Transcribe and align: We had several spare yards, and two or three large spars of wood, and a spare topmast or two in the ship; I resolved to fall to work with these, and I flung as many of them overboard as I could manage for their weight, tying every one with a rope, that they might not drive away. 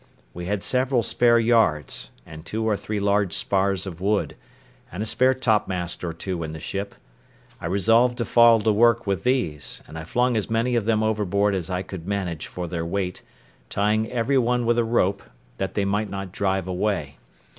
We 0.33 0.45
had 0.45 0.63
several 0.63 1.03
spare 1.03 1.37
yards, 1.37 2.09
and 2.25 2.43
two 2.43 2.67
or 2.67 2.75
three 2.75 2.99
large 2.99 3.33
spars 3.35 3.85
of 3.85 4.01
wood, 4.01 4.35
and 4.91 5.03
a 5.03 5.05
spare 5.05 5.35
topmast 5.35 6.03
or 6.03 6.11
two 6.11 6.41
in 6.41 6.53
the 6.53 6.59
ship; 6.59 6.95
I 7.59 7.67
resolved 7.67 8.17
to 8.17 8.25
fall 8.25 8.59
to 8.61 8.71
work 8.73 9.05
with 9.05 9.21
these, 9.23 9.83
and 9.87 9.99
I 9.99 10.03
flung 10.05 10.35
as 10.35 10.49
many 10.49 10.75
of 10.75 10.85
them 10.85 11.03
overboard 11.03 11.53
as 11.53 11.69
I 11.69 11.83
could 11.83 12.07
manage 12.07 12.47
for 12.47 12.67
their 12.67 12.83
weight, 12.83 13.21
tying 13.69 14.09
every 14.11 14.39
one 14.39 14.65
with 14.65 14.79
a 14.79 14.83
rope, 14.83 15.21
that 15.59 15.75
they 15.75 15.85
might 15.85 16.09
not 16.09 16.31
drive 16.31 16.67
away. 16.67 17.19